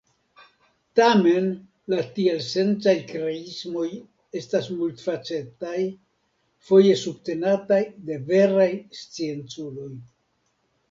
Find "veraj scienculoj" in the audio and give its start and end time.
8.33-9.93